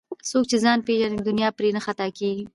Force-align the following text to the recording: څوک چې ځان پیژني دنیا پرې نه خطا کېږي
څوک 0.29 0.43
چې 0.49 0.57
ځان 0.63 0.79
پیژني 0.87 1.19
دنیا 1.29 1.49
پرې 1.57 1.69
نه 1.77 1.81
خطا 1.85 2.07
کېږي 2.17 2.43